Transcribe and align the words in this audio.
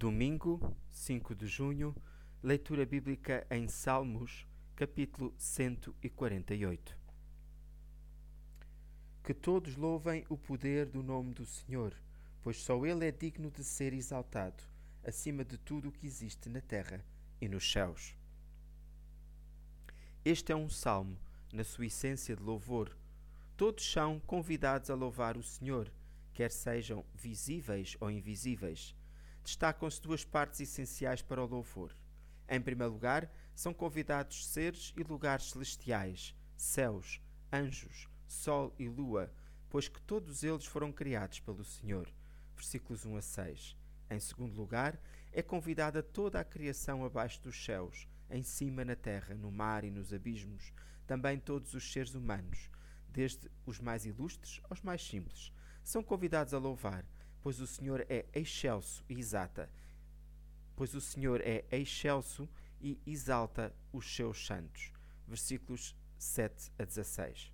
Domingo, 0.00 0.74
5 0.88 1.34
de 1.34 1.46
junho, 1.46 1.94
leitura 2.42 2.86
bíblica 2.86 3.46
em 3.50 3.68
Salmos, 3.68 4.46
capítulo 4.74 5.34
148. 5.36 6.96
Que 9.22 9.34
todos 9.34 9.76
louvem 9.76 10.24
o 10.30 10.38
poder 10.38 10.86
do 10.86 11.02
nome 11.02 11.34
do 11.34 11.44
Senhor, 11.44 11.94
pois 12.40 12.62
só 12.62 12.86
Ele 12.86 13.06
é 13.06 13.12
digno 13.12 13.50
de 13.50 13.62
ser 13.62 13.92
exaltado, 13.92 14.64
acima 15.04 15.44
de 15.44 15.58
tudo 15.58 15.90
o 15.90 15.92
que 15.92 16.06
existe 16.06 16.48
na 16.48 16.62
terra 16.62 17.04
e 17.38 17.46
nos 17.46 17.70
céus. 17.70 18.16
Este 20.24 20.50
é 20.50 20.56
um 20.56 20.70
salmo, 20.70 21.18
na 21.52 21.62
sua 21.62 21.84
essência 21.84 22.34
de 22.34 22.42
louvor. 22.42 22.96
Todos 23.54 23.84
são 23.84 24.18
convidados 24.20 24.88
a 24.88 24.94
louvar 24.94 25.36
o 25.36 25.42
Senhor, 25.42 25.92
quer 26.32 26.50
sejam 26.50 27.04
visíveis 27.14 27.98
ou 28.00 28.10
invisíveis 28.10 28.98
destacam-se 29.50 30.00
duas 30.00 30.24
partes 30.24 30.60
essenciais 30.60 31.22
para 31.22 31.42
o 31.42 31.46
louvor. 31.46 31.96
Em 32.48 32.60
primeiro 32.60 32.92
lugar, 32.92 33.30
são 33.52 33.74
convidados 33.74 34.46
seres 34.46 34.92
e 34.96 35.02
lugares 35.02 35.50
celestiais, 35.50 36.36
céus, 36.56 37.20
anjos, 37.52 38.08
sol 38.28 38.72
e 38.78 38.88
lua, 38.88 39.32
pois 39.68 39.88
que 39.88 40.00
todos 40.02 40.44
eles 40.44 40.66
foram 40.66 40.92
criados 40.92 41.40
pelo 41.40 41.64
Senhor. 41.64 42.08
Versículos 42.54 43.04
1 43.04 43.16
a 43.16 43.22
6. 43.22 43.76
Em 44.10 44.20
segundo 44.20 44.54
lugar, 44.54 45.00
é 45.32 45.42
convidada 45.42 46.00
toda 46.00 46.38
a 46.38 46.44
criação 46.44 47.04
abaixo 47.04 47.42
dos 47.42 47.64
céus, 47.64 48.06
em 48.30 48.42
cima 48.44 48.84
na 48.84 48.94
terra, 48.94 49.34
no 49.34 49.50
mar 49.50 49.82
e 49.82 49.90
nos 49.90 50.12
abismos, 50.12 50.72
também 51.06 51.40
todos 51.40 51.74
os 51.74 51.92
seres 51.92 52.14
humanos, 52.14 52.70
desde 53.08 53.50
os 53.66 53.80
mais 53.80 54.06
ilustres 54.06 54.60
aos 54.70 54.80
mais 54.80 55.04
simples, 55.04 55.52
são 55.82 56.04
convidados 56.04 56.54
a 56.54 56.58
louvar, 56.58 57.04
pois 57.42 57.60
o 57.60 57.66
Senhor 57.66 58.04
é 58.08 58.26
excelso 58.34 59.04
e 59.08 59.18
exata, 59.18 59.70
pois 60.76 60.94
o 60.94 61.00
Senhor 61.00 61.40
é 61.42 61.64
excelso 61.70 62.48
e 62.80 62.98
exalta 63.06 63.74
os 63.92 64.14
seus 64.14 64.46
santos. 64.46 64.92
Versículos 65.26 65.94
7 66.18 66.72
a 66.78 66.84
16. 66.84 67.52